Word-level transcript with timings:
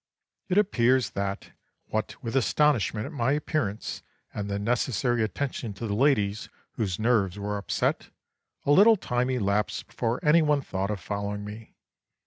It 0.49 0.57
appears 0.57 1.11
that, 1.11 1.51
what 1.85 2.15
with 2.23 2.35
astonishment 2.35 3.05
at 3.05 3.11
my 3.11 3.33
appearance, 3.33 4.01
and 4.33 4.49
the 4.49 4.57
necessary 4.57 5.21
attentions 5.23 5.77
to 5.77 5.85
the 5.85 5.93
ladies 5.93 6.49
whose 6.71 6.97
nerves 6.97 7.37
were 7.37 7.55
upset, 7.59 8.09
a 8.65 8.71
little 8.71 8.95
time 8.97 9.29
elapsed 9.29 9.85
before 9.85 10.19
any 10.25 10.41
one 10.41 10.61
thought 10.61 10.89
of 10.89 10.99
following 10.99 11.45
me. 11.45 11.75